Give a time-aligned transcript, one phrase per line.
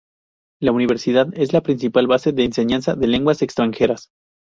[0.59, 4.09] La Universidad es la principal base de enseñanza de lenguas extranjeras.